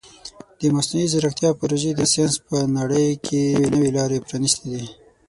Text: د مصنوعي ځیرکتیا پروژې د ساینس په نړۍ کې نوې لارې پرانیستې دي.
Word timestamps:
د 0.59 0.61
مصنوعي 0.75 1.07
ځیرکتیا 1.11 1.49
پروژې 1.59 1.91
د 1.95 2.01
ساینس 2.11 2.35
په 2.47 2.57
نړۍ 2.77 3.07
کې 3.25 3.41
نوې 3.73 3.89
لارې 3.97 4.23
پرانیستې 4.25 4.67
دي. 4.73 4.83